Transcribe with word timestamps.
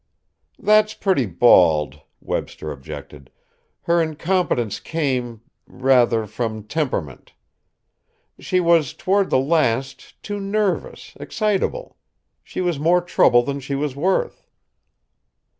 "That's 0.57 0.95
pretty 0.95 1.27
bald," 1.27 2.01
Webster 2.21 2.71
objected. 2.71 3.29
"Her 3.83 4.01
incompetence 4.01 4.79
came, 4.79 5.41
rather, 5.67 6.25
from 6.25 6.63
temperament. 6.63 7.33
She 8.39 8.59
was, 8.59 8.95
toward 8.95 9.29
the 9.29 9.37
last, 9.37 10.19
too 10.23 10.39
nervous, 10.39 11.15
excitable. 11.19 11.97
She 12.43 12.61
was 12.61 12.79
more 12.79 13.01
trouble 13.01 13.43
than 13.43 13.59
she 13.59 13.75
was 13.75 13.95
worth." 13.95 14.47